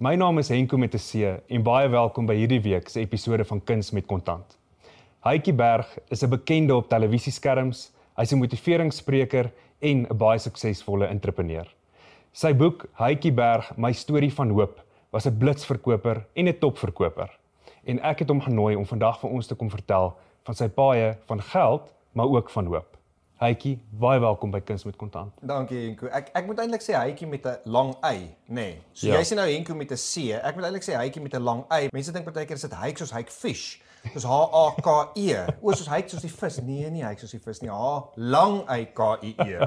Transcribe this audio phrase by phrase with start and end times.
[0.00, 1.12] My naam is Henko met 'n C
[1.46, 4.56] en baie welkom by hierdie week se episode van Kuns met Kontant.
[5.20, 11.68] Hytjie Berg is 'n bekende op televisieskerms, hy's 'n motiveringsspreker en 'n baie suksesvolle entrepreneur.
[12.32, 17.38] Sy boek Hytjie Berg, my storie van hoop, was 'n blitsverkoper en 'n topverkoper.
[17.84, 21.16] En ek het hom genooi om vandag vir ons te kom vertel van sy paaie
[21.26, 22.96] van geld, maar ook van hoop.
[23.40, 25.32] Hytjie, baie welkom by Kuns met Kontant.
[25.48, 26.10] Dankie Henko.
[26.12, 28.18] Ek ek moet eintlik sê Hytjie met 'n lang y,
[28.48, 28.54] nê.
[28.54, 28.74] Nee.
[28.92, 29.16] So Ja.
[29.16, 30.32] jy sê nou Henko met 'n C.
[30.36, 31.88] Ek moet eintlik sê Hytjie met 'n lang y.
[31.92, 33.80] Mense dink partykeer is dit hyk soos hyk fish.
[34.12, 35.34] Soos H A K E.
[35.62, 36.60] O, soos hyk soos die vis.
[36.60, 37.70] Nee, nie hyk soos die vis nie.
[37.70, 39.66] H lang y K I E.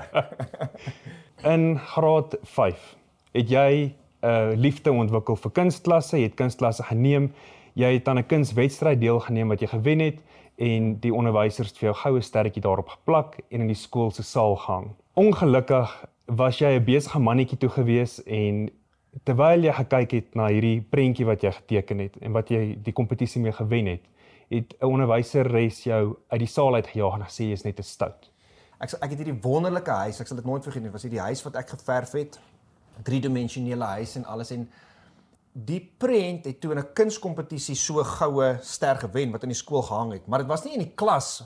[1.53, 2.95] In graad 5
[3.33, 7.33] het jy 'n uh, liefde ontwikkel vir kunstklasse, jy het kunstklasse geneem,
[7.73, 10.19] jy het aan 'n kunstwedstryd deelgeneem wat jy gewen het
[10.55, 14.55] en die onderwysers vir jou goue sterretjie daarop geplak en in die skool se saal
[14.55, 14.91] gehang.
[15.13, 18.69] Ongelukkig was jy 'n besige mannetjie toe gewees en
[19.23, 22.93] terwyl jy gekyk het na hierdie prentjie wat jy geteken het en wat jy die
[22.93, 24.03] kompetisie mee gewen het,
[24.49, 28.29] het 'n onderwyseres jou uit die saal uitgejaag en gesê jy is net te stout.
[28.79, 30.19] Ek ek het hierdie wonderlike huis.
[30.19, 30.91] Ek sal dit nooit vergeet nie.
[30.91, 32.39] Was hierdie huis wat ek geverf het.
[33.03, 34.69] Driedimensionele huis en alles en
[35.53, 39.81] die prent het toe in 'n kunskompetisie so goue ster gewen wat in die skool
[39.81, 41.43] gehang het, maar dit was nie in die klas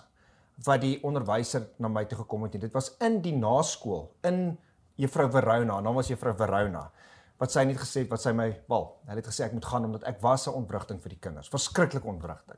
[0.66, 2.62] wat die onderwyser na my toe gekom het nie.
[2.62, 4.58] Dit was in die naskool, in
[4.96, 5.80] Juffrou Verona.
[5.80, 6.92] Naam was Juffrou Verona.
[7.38, 9.86] Wat sy net gesê het wat sy my, wel, hulle het gesê ek moet gaan
[9.86, 11.50] omdat ek was 'n ontwrigting vir die kinders.
[11.50, 12.58] Verskriklike ontwrigting.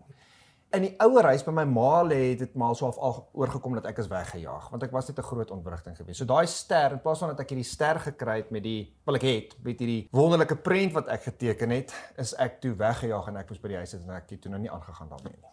[0.70, 3.88] In die ouer huis by my ma lê het dit maar so al oorgekom dat
[3.90, 6.20] ek is weggejaag want ek was net 'n groot ontwrigting geweest.
[6.20, 9.16] So daai ster in plaas van dat ek hierdie ster gekry het met die wel
[9.16, 13.38] ek het met hierdie wonderlike prent wat ek geteken het, is ek toe weggejaag en
[13.38, 15.50] ek moes by die huis sit en ek het toe nou nie aangegaan daarmee nie.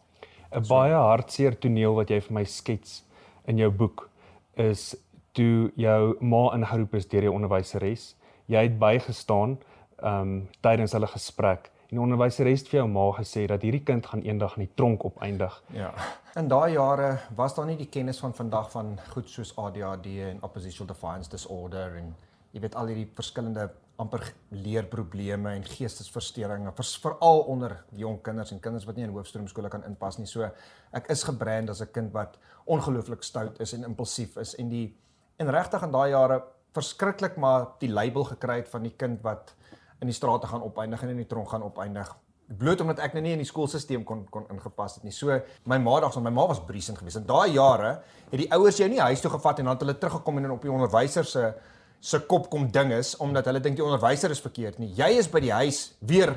[0.53, 3.05] 'n baie hartseer toneel wat jy vir my skets
[3.47, 4.11] in jou boek
[4.55, 4.97] is
[5.33, 8.15] toe jou ma ingeroep is deur die onderwyseres.
[8.49, 9.59] Jy het bygestaan
[10.03, 14.07] um tydens hulle gesprek en die onderwyseres het vir jou ma gesê dat hierdie kind
[14.07, 15.63] gaan eendag in die tronk opeindig.
[15.75, 15.93] Ja.
[16.37, 20.43] In daai jare was daar nie die kennis van vandag van goed soos ADHD en
[20.43, 22.15] oppositional defiance disorder en
[22.53, 28.61] jy weet al hierdie verskillende amper leerprobleme en geestesversteurings vers, veral onder jong kinders en
[28.61, 30.29] kinders wat nie in hoofstroomskole kan inpas nie.
[30.29, 30.51] So
[30.93, 34.97] ek is gebrand as 'n kind wat ongelooflik stout is en impulsief is en die
[35.39, 36.43] en regtig in daai jare
[36.75, 39.55] verskriklik maar die label gekry het van die kind wat
[40.01, 43.23] in die strate gaan opeindig en in die tronk gaan opeindig bloot omdat ek nou
[43.25, 45.15] nie in die skoolstelsel kon kon ingepas het nie.
[45.15, 45.35] So
[45.67, 47.19] my ma dags, my ma was briesend geweest.
[47.19, 47.97] In daai jare
[48.31, 50.63] het die ouers jou nie huis toe gevat en dan het hulle teruggekom en op
[50.63, 51.55] die onderwyser se
[52.01, 54.93] se kop kom ding is omdat hulle dink die onderwyser is verkeerd nie.
[54.95, 56.37] Jy is by die huis weer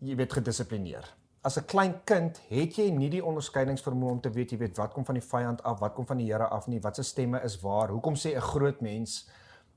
[0.00, 1.08] jy weet gedissiplineer.
[1.42, 4.92] As 'n klein kind het jy nie die onderskeidingsvermoë om te weet jy weet wat
[4.92, 7.40] kom van die vyand af, wat kom van die Here af nie, wat se stemme
[7.44, 7.88] is waar.
[7.88, 9.28] Hoekom sê 'n groot mens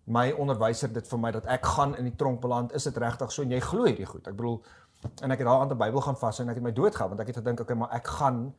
[0.05, 2.73] my onderwyser dit vir my dat ek gaan in die tronk beland?
[2.73, 4.27] Is dit regtig so en jy glo hierdie goed?
[4.27, 4.61] Ek bedoel
[5.21, 7.09] en ek het daar aan die Bybel gaan vas en ek het my dood gehad
[7.09, 8.53] want ek het gedink okay, maar ek gaan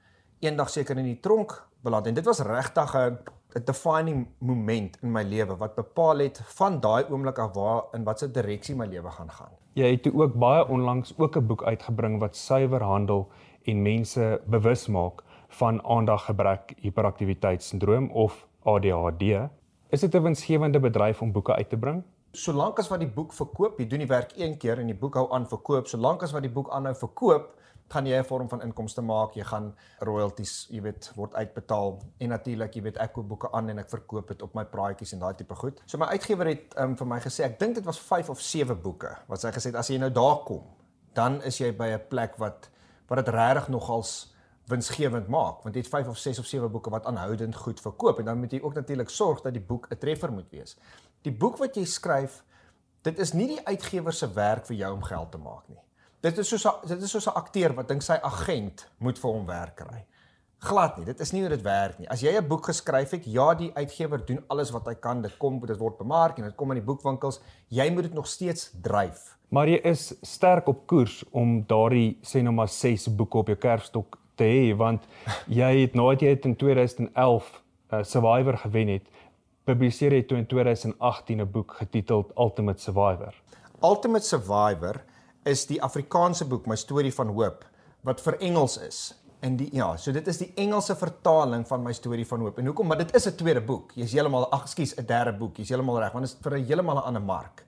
[0.45, 3.19] eendag seker in die tronk beland en dit was regtig 'n
[3.55, 8.05] 'n defining moment in my lewe wat bepaal het van daai oomblik af waar in
[8.05, 9.53] watter direksie my lewe gaan gaan.
[9.75, 13.29] Jy het ook baie onlangs ook 'n boek uitgebring wat suiwer handel
[13.63, 19.23] en mense bewus maak van aandaggebrek hiperaktiwiteitssindroom of ADHD.
[19.95, 22.03] Is dit 'n winsgewende bedryf om boeke uit te bring?
[22.33, 25.15] Solank as wat die boek verkoop, jy doen die werk een keer en die boek
[25.15, 27.55] hou aan verkoop, solank as wat die boek aanhou verkoop,
[27.89, 32.29] gaan jy 'n vorm van inkomste maak, jy gaan royalties, jy weet, word uitbetaal en
[32.29, 35.19] natuurlik, jy weet, ek koop boeke aan en ek verkoop dit op my praatjies en
[35.19, 35.83] daai tipe goed.
[35.87, 38.83] So my uitgewer het um, vir my gesê, ek dink dit was 5 of 7
[38.83, 40.63] boeke wat sy gesê het as jy nou daar kom,
[41.15, 42.69] dan is jy by 'n plek wat
[43.09, 44.34] wat dit regtig nogals
[44.71, 48.19] winsgewend maak want jy het 5 of 6 of 7 boeke wat aanhoudend goed verkoop
[48.19, 50.77] en dan moet jy ook natuurlik sorg dat die boek 'n treffer moet wees.
[51.23, 52.43] Die boek wat jy skryf,
[53.03, 55.81] dit is nie die uitgewer se werk vir jou om geld te maak nie.
[56.21, 59.47] Dit is soos dit is soos 'n akteur wat dink sy agent moet vir hom
[59.47, 60.05] werk kry.
[60.59, 62.09] Glad nie, dit is nie hoe dit werk nie.
[62.09, 65.21] As jy 'n boek geskryf het, ja, die uitgewer doen alles wat hy kan.
[65.23, 67.41] Dit kom, dit word bemark en dit kom in die boekwinkels.
[67.69, 69.37] Jy moet dit nog steeds dryf.
[69.49, 73.57] Maar jy is sterk op koers om daardie sê nou maar 6 boeke op jou
[73.57, 75.03] kerfstok te hê want
[75.47, 77.51] jy het nadat jy het in 2011
[77.93, 79.09] uh, Survivor gewen het,
[79.65, 83.35] publiseer jy toe in 2018 'n boek getiteld Ultimate Survivor.
[83.83, 85.03] Ultimate Survivor
[85.45, 87.65] is die Afrikaanse boek My storie van hoop
[88.03, 89.15] wat vir Engels is.
[89.41, 92.59] En die ja, so dit is die Engelse vertaling van My storie van hoop.
[92.59, 92.87] En hoekom?
[92.87, 93.93] Maar dit is 'n tweede boek.
[93.95, 95.57] Jy's heeltemal ag, ekskuus, 'n derde boek.
[95.57, 97.65] Jy's heeltemal reg, want dit is vir 'n heeltemal 'n ander mark.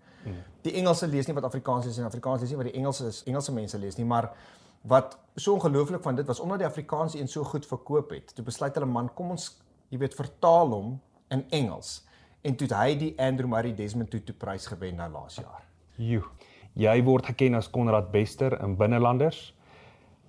[0.67, 3.23] Die Engelse lees nie wat Afrikaans lees en Afrikaans lees nie wat die Engelse is,
[3.31, 4.31] Engelse mense lees nie, maar
[4.87, 8.35] wat so ongelooflik van dit was omdat die Afrikaanse een so goed verkoop het.
[8.35, 9.51] Toe besluit hulle man, kom ons,
[9.89, 10.95] jy weet, vertaal hom
[11.35, 12.01] in Engels.
[12.47, 15.65] En toe het hy die Andrew Murray Desmond Tutu prys gewen nou laas jaar.
[15.97, 16.23] Jo.
[16.77, 19.51] Jy word geken as Konrad Bester in Binnelanders.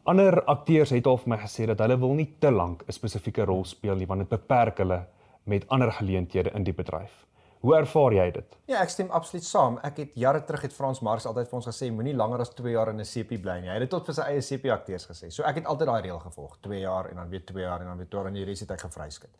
[0.07, 3.45] Ander akteurs het al vir my gesê dat hulle wil nie te lank 'n spesifieke
[3.45, 5.05] rol speel nie want dit beperk hulle
[5.43, 7.25] met ander geleenthede in die bedryf.
[7.65, 8.57] Hoe ervaar jy dit?
[8.69, 9.77] Ja, ek stem absoluut saam.
[9.85, 12.75] Ek het jare terug het Frans Mars altyd vir ons gesê moenie langer as 2
[12.75, 13.69] jaar in 'n CP bly nie.
[13.69, 15.31] Hy het dit tot vir sy eie CP akteurs gesê.
[15.31, 17.87] So ek het altyd daai reël gevolg, 2 jaar en dan weer 2 jaar en
[17.87, 19.33] dan weer 2 jaar en die res het ek gevryskut.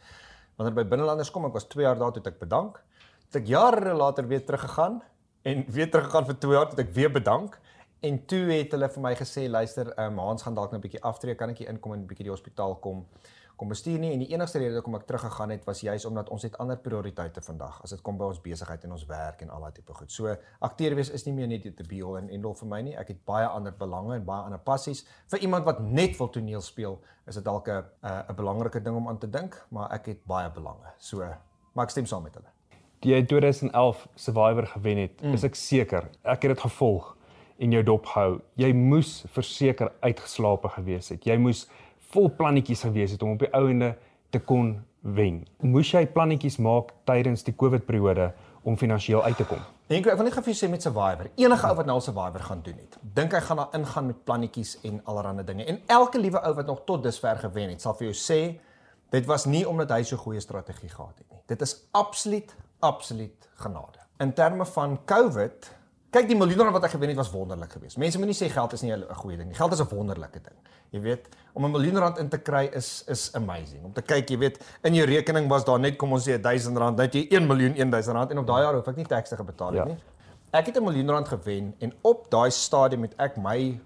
[0.57, 2.81] Wanneer by binnelanders kom, ek was 2 jaar daar toe ek bedank.
[3.29, 5.01] Toe ek jare later weer teruggegaan
[5.43, 7.59] en weer teruggegaan vir 2 jaar toe ek weer bedank.
[8.01, 11.01] En toe het hulle vir my gesê, luister, um, Hans gaan dalk nou 'n bietjie
[11.01, 13.05] aftree, kan ek hier inkom en 'n bietjie die hospitaal kom
[13.57, 16.43] kom bestuur nie en die enigste rede hoekom ek teruggegaan het was juis omdat ons
[16.45, 19.65] het ander prioriteite vandag as dit kom by ons besigheid en ons werk en al
[19.65, 20.11] daai tipe goed.
[20.13, 20.35] So
[20.67, 22.93] akteur wees is nie meer net die be all and end all vir my nie.
[22.97, 25.05] Ek het baie ander belange en baie ander passies.
[25.33, 27.83] Vir iemand wat net wil toneel speel, is dit dalk 'n
[28.29, 30.93] 'n belangrike ding om aan te dink, maar ek het baie belange.
[30.99, 31.25] So
[31.73, 32.49] maar ek stem saam met hulle.
[32.99, 35.33] Die 2011 Survivor gewen het, mm.
[35.33, 36.09] is ek seker.
[36.23, 37.17] Ek het dit gevolg
[37.57, 38.39] en jou dop hou.
[38.55, 41.25] Jy moes verseker uitgeslaap gewees het.
[41.25, 41.67] Jy moes
[42.17, 43.93] vol plannetjies gewees het om op die ouende
[44.33, 45.43] te kon wen.
[45.61, 48.31] Moes jy plannetjies maak tydens die COVID periode
[48.67, 49.61] om finansiëel uit te kom?
[49.87, 51.29] Dink ek wil net gou vir jou sê met Survivor.
[51.39, 54.73] Enige ou wat nou Survivor gaan doen het, dink hy gaan daar ingaan met plannetjies
[54.89, 55.67] en allerlei dinge.
[55.69, 58.41] En elke liewe ou wat nog tot dusver gewen het, sal vir jou sê
[59.13, 61.43] dit was nie omdat hy so goeie strategie gehad het nie.
[61.47, 64.03] Dit is absoluut absoluut genade.
[64.21, 65.71] In terme van COVID
[66.17, 67.99] Kyk die miljoene wat ek gewen het was wonderlik geweest.
[68.01, 69.57] Mense moenie sê geld is nie 'n goeie ding nie.
[69.57, 70.57] Geld is 'n wonderlike ding.
[70.89, 73.83] Jy weet, om 'n miljoen rand in te kry is is amazing.
[73.83, 76.77] Om te kyk, jy weet, in jou rekening was daar net kom ons sê 1000
[76.77, 79.35] rand, net jy 1 miljoen 1000 rand en op daai jaar hoef ek nie taxe
[79.35, 79.85] te betaal ja.
[79.85, 79.97] nie.
[80.51, 83.79] Ek het 'n miljoen rand gewen en op daai stadium het ek my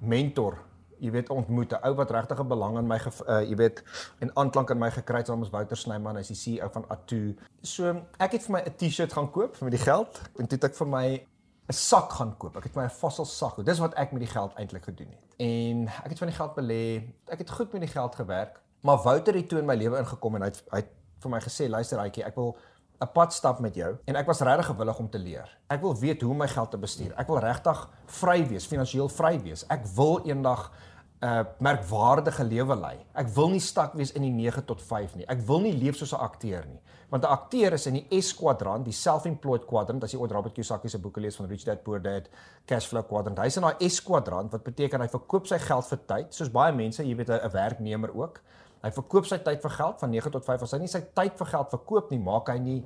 [0.00, 0.58] mentor
[1.00, 3.82] jy weet ontmoet 'n ou wat regtig 'n belang in my uh, jy weet
[4.20, 7.36] en aanklank in my gekry het soms Wouter Snyman hy's die CEO van Atu.
[7.62, 10.64] So ek het vir my 'n T-shirt gaan koop met die geld en toe het
[10.64, 11.26] ek vir my
[11.70, 12.56] 'n sak gaan koop.
[12.56, 13.64] Ek het my 'n fossil sak.
[13.64, 15.34] Dis wat ek met die geld eintlik gedoen het.
[15.38, 16.84] En ek het van die geld belê.
[17.30, 18.60] Ek het goed met die geld gewerk.
[18.80, 20.90] Maar Wouter het toe in my lewe ingekom en hy het, hy het
[21.20, 22.56] vir my gesê, "Luister, Aitjie, ek wil
[23.00, 25.58] 'n pad stap met jou." En ek was regtig gewillig om te leer.
[25.68, 27.12] Ek wil weet hoe om my geld te bestuur.
[27.16, 29.66] Ek wil regtig vry wees, finansiëel vry wees.
[29.66, 30.72] Ek wil eendag
[31.22, 32.96] uh, merkwaardige lewe lei.
[33.14, 35.26] Ek wil nie stak wees in die 9 tot 5 nie.
[35.28, 36.80] Ek wil nie leef soos 'n akteur nie
[37.10, 40.54] want 'n akteur is in die S kwadrant, die self-employed kwadrant, as jy ooit Robert
[40.54, 42.28] Kiyosaki se boeke lees van Rich Dad Poor Dad,
[42.64, 43.38] Cashflow kwadrant.
[43.38, 46.72] Hy's in daai S kwadrant wat beteken hy verkoop sy geld vir tyd, soos baie
[46.72, 48.40] mense, jy weet 'n werknemer ook.
[48.82, 50.62] Hy verkoop sy tyd vir geld van 9 tot 5.
[50.62, 52.84] As hy nie sy tyd vir geld verkoop nie, maak hy nie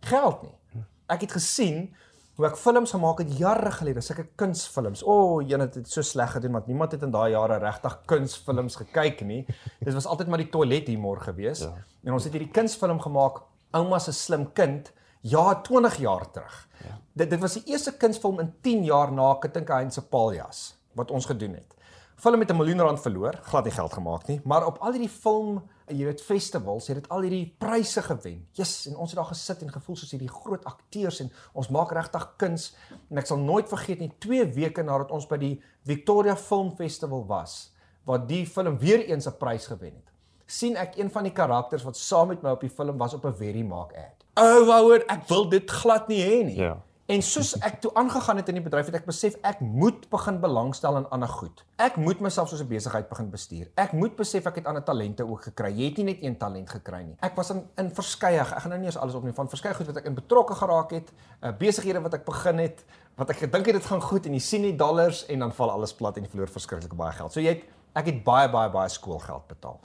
[0.00, 0.84] geld nie.
[1.08, 1.94] Ek het gesien
[2.34, 5.04] hoe ek films gemaak het jare gelede, sulke kunsfilms.
[5.06, 7.94] O, oh, een het dit so sleg gedoen want niemand het in daai jare regtig
[8.10, 9.44] kunsfilms gekyk nie.
[9.78, 11.62] Dit was altyd maar die toilet humor gewees.
[11.62, 11.74] Ja.
[12.04, 13.42] En ons het hierdie kunsfilm gemaak
[13.74, 14.90] ouma se slim kind
[15.20, 16.56] ja 20 jaar terug.
[16.82, 16.98] Ja.
[17.12, 21.26] Dit dit was die eerste kunsfilm in 10 jaar na Kittinka se Paljas wat ons
[21.26, 21.74] gedoen het.
[22.16, 25.08] Film met 'n miljoen rand verloor, glad nie geld gemaak nie, maar op al hierdie
[25.08, 28.46] film, jy weet festivals, het dit al hierdie pryse gewen.
[28.52, 31.92] Jesus, en ons het daar gesit en gevoel soos hierdie groot akteurs en ons maak
[31.92, 32.76] regtig kuns.
[33.10, 37.26] En ek sal nooit vergeet nie, 2 weke nadat ons by die Victoria Film Festival
[37.26, 37.72] was,
[38.04, 40.14] waar die film weer eens 'n prys gewen het
[40.46, 43.24] sien ek een van die karakters wat saam met my op die film was op
[43.24, 44.24] 'n Very Mark ad.
[44.34, 46.56] O, oh, wouer, ek wil dit glad nie hê nie.
[46.56, 46.82] Ja.
[47.04, 50.38] En soos ek toe aangegaan het in die bedryf het ek besef ek moet begin
[50.40, 51.60] belangstel in ander goed.
[51.76, 53.66] Ek moet myself soos 'n besigheid begin bestuur.
[53.76, 55.68] Ek moet besef ek het ander talente ook gekry.
[55.76, 57.16] Jy het nie net een talent gekry nie.
[57.20, 59.86] Ek was in in verskeie, ek gaan nou nie eens alles opneem van verskeie goed
[59.86, 62.84] wat ek in betrokke geraak het, uh, besighede wat ek begin het,
[63.16, 65.70] wat ek gedink het dit gaan goed en jy sien nie dollars en dan val
[65.70, 67.32] alles plat en jy verloor verskriklik baie geld.
[67.32, 69.78] So jy het ek het baie baie baie skoolgeld betaal.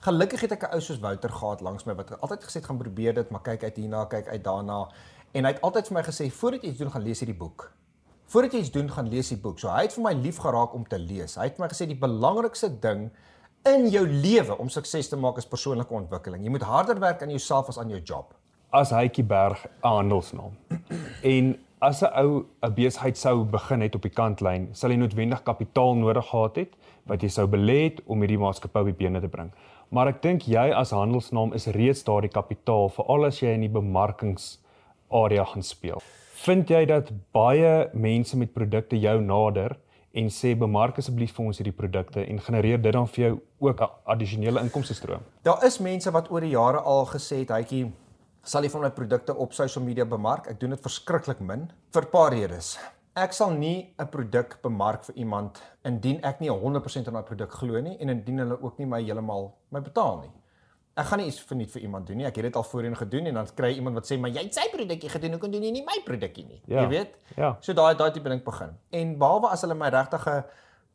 [0.00, 2.78] Gelukkig het ek 'n ou soos Wouter gehad langs my wat altyd gesê het gaan
[2.78, 4.88] probeer dit, maar kyk uit hierna, kyk uit daarna.
[5.32, 7.68] En hy het altyd vir my gesê voordat jy iets doen, gaan lees hierdie boek.
[8.30, 9.60] Voordat jy iets doen, gaan lees die boek.
[9.62, 11.36] So hy het vir my lief geraak om te lees.
[11.38, 13.08] Hy het vir my gesê die belangrikste ding
[13.68, 16.42] in jou lewe om sukses te maak is persoonlike ontwikkeling.
[16.46, 18.34] Jy moet harder werk aan jouself as aan jou job.
[18.74, 20.54] As Hytjie Berg handelsnaam.
[21.34, 25.42] en as 'n ou 'n besigheid sou begin het op die kantlyn, sal hy noodwendig
[25.42, 26.74] kapitaal nodig gehad het
[27.06, 29.50] wat jy sou belê het om hierdie maatskappy op die bene te bring
[29.90, 33.64] maar ek dink jy as handelsnaam is reeds daardie kapitaal vir al as jy in
[33.66, 33.72] die
[35.10, 36.02] bemarkingsarea gaan speel.
[36.44, 39.76] Vind jy dat baie mense met produkte jou nader
[40.12, 43.80] en sê bemark asseblief vir ons hierdie produkte en genereer dit dan vir jou ook
[43.80, 45.20] 'n addisionele inkomste stroom?
[45.42, 47.92] Daar is mense wat oor die jare al gesê het, "Hytjie,
[48.42, 52.02] sal jy van my produkte op sosiale media bemark?" Ek doen dit verskriklik min vir
[52.02, 52.78] 'n paar redes
[53.16, 57.50] ek sal nie 'n produk bemark vir iemand indien ek nie 100% aan daai produk
[57.50, 60.30] glo nie en indien hulle ook nie my heeltemal my betaal nie.
[61.00, 62.26] Ek gaan nie iets verniet vir iemand doen nie.
[62.28, 64.54] Ek het dit al voorheen gedoen en dan kry iemand wat sê, "Maar jy het
[64.54, 66.82] sy produkkie gedoen, hoekom doen jy nie my produkkie nie?" Ja.
[66.82, 67.14] Jy weet?
[67.36, 67.56] Ja.
[67.60, 68.76] So daai daai tipe ding begin.
[68.90, 70.44] En behalwe as hulle my regtige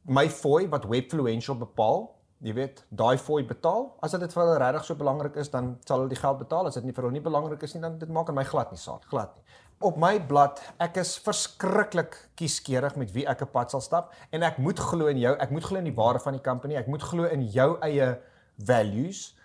[0.05, 4.85] my fooi wat Webfluential bepaal, jy weet, daai fooi betaal, as dit vir hulle regtig
[4.85, 6.67] so belangrik is, dan sal hulle die geld betaal.
[6.69, 8.71] As dit nie vir hulle nie belangrik is nie, dan dit maak aan my glad
[8.71, 9.43] nie saak, glad nie.
[9.83, 14.43] Op my blad, ek is verskriklik kieskeurig met wie ek 'n pad sal stap en
[14.43, 16.88] ek moet glo in jou, ek moet glo in die waarde van die company, ek
[16.88, 18.19] moet glo in jou eie
[18.57, 19.35] values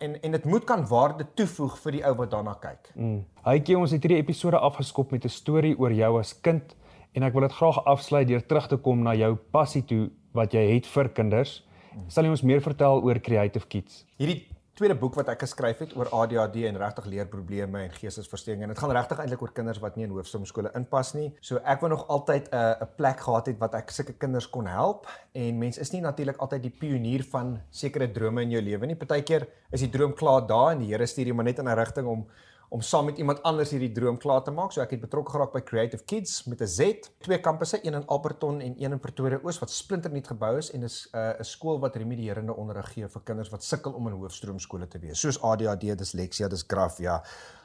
[0.00, 2.92] en en dit moet kan waarde toevoeg vir die ou wat daarna kyk.
[2.94, 3.24] Mm.
[3.44, 6.76] Hytjie, ons het hierdie episode afgeskop met 'n storie oor jou as kind
[7.12, 10.52] en ek wil dit graag afsluit deur terug te kom na jou passie toe wat
[10.52, 11.62] jy het vir kinders.
[12.08, 14.04] Sal jy ons meer vertel oor Creative Kids?
[14.16, 14.46] Hierdie
[14.80, 18.78] tweede boek wat ek geskryf het oor ADHD en regtig leerprobleme en geestesversteuring en dit
[18.80, 21.26] gaan regtig eintlik oor kinders wat nie in hoofstroomskole inpas nie.
[21.44, 24.48] So ek wou nog altyd 'n uh, 'n plek gehad het wat ek sulke kinders
[24.48, 28.62] kon help en mens is nie natuurlik altyd die pionier van sekere drome in jou
[28.62, 28.96] lewe nie.
[28.96, 31.76] Partykeer is die droom klaar daar en die Here stuur jou maar net in 'n
[31.76, 32.26] rigting om
[32.70, 34.70] om saam met iemand anders hierdie droom klaar te maak.
[34.70, 38.06] So ek het betrokke geraak by Creative Kids met 'n Z, twee kampusse, een in
[38.06, 41.44] Alberton en een in Pretoria Oos wat splinternuut gebou is en is 'n uh, 'n
[41.44, 45.42] skool wat remedierende onderrig gee vir kinders wat sukkel om in hoofstroomskole te wees, soos
[45.42, 47.22] ADHD, disleksia, dysgrafia,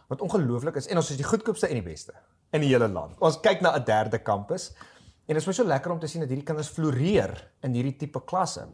[0.07, 2.13] wat ongelooflik is en ons is die goedkoopste en die beste
[2.51, 3.15] in die hele land.
[3.19, 4.74] Ons kyk na 'n derde kampus
[5.27, 7.97] en dit is my so lekker om te sien dat hierdie kinders floreer in hierdie
[7.97, 8.67] tipe klasse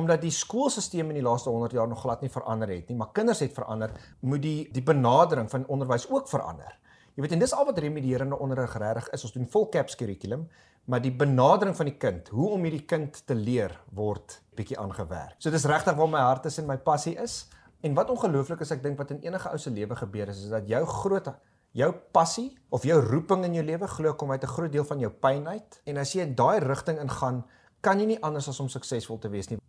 [0.00, 3.12] omdat die skoolstelsel in die laaste 100 jaar nog glad nie verander het nie, maar
[3.16, 6.76] kinders het verander, moet die die benadering van onderwys ook verander.
[7.14, 9.24] Jy weet en dis al wat remedierende onderrig regtig is.
[9.26, 10.46] Ons doen vol caps kurrikulum,
[10.88, 15.36] maar die benadering van die kind, hoe om hierdie kind te leer word bietjie aangewerk.
[15.38, 17.44] So dis regtig waar my hart is en my passie is.
[17.84, 20.52] En wat ongelooflik is, ek dink wat in enige ou se lewe gebeur is, is
[20.52, 21.30] dat jou groot
[21.76, 24.98] jou passie of jou roeping in jou lewe glo kom uit 'n groot deel van
[24.98, 25.80] jou pyn uit.
[25.86, 27.44] En as jy in daai rigting ingaan,
[27.80, 29.59] kan jy nie anders as om suksesvol te wees nie.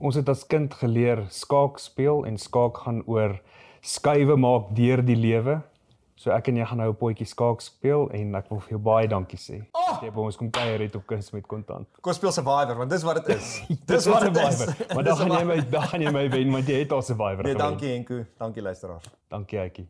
[0.00, 3.34] Ons het as kind geleer skaak speel en skaak gaan oor
[3.82, 5.60] skuwe maak deur die lewe.
[6.20, 8.78] So ek en jy gaan nou 'n potjie skaak speel en ek wil vir jou
[8.78, 9.62] baie dankie sê.
[9.72, 9.98] Oh!
[10.02, 11.86] Jy by ons kom kuier het op kuns met kontant.
[12.00, 13.62] Kom speel Survivor want dis wat dit is.
[13.86, 14.66] Dis wat dit is.
[14.94, 17.42] Maar dan gaan jy my dan gaan jy my wen want jy het al Survivor
[17.44, 17.58] Nee, gewen.
[17.66, 18.24] dankie Henko.
[18.38, 19.04] Dankie luisteraars.
[19.28, 19.88] Dankie Aitjie.